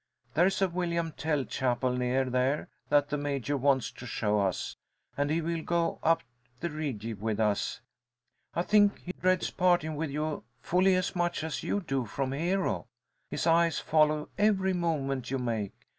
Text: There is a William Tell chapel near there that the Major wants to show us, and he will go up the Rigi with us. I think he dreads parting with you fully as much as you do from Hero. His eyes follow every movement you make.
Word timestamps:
There 0.33 0.47
is 0.47 0.63
a 0.63 0.67
William 0.67 1.11
Tell 1.11 1.45
chapel 1.45 1.91
near 1.95 2.25
there 2.25 2.69
that 2.89 3.09
the 3.09 3.19
Major 3.19 3.55
wants 3.55 3.91
to 3.91 4.07
show 4.07 4.39
us, 4.39 4.75
and 5.15 5.29
he 5.29 5.41
will 5.41 5.61
go 5.61 5.99
up 6.01 6.23
the 6.59 6.71
Rigi 6.71 7.13
with 7.13 7.39
us. 7.39 7.81
I 8.55 8.63
think 8.63 8.97
he 9.01 9.13
dreads 9.21 9.51
parting 9.51 9.95
with 9.95 10.09
you 10.09 10.43
fully 10.59 10.95
as 10.95 11.15
much 11.15 11.43
as 11.43 11.61
you 11.61 11.81
do 11.81 12.05
from 12.07 12.31
Hero. 12.31 12.87
His 13.29 13.45
eyes 13.45 13.77
follow 13.77 14.29
every 14.39 14.73
movement 14.73 15.29
you 15.29 15.37
make. 15.37 15.75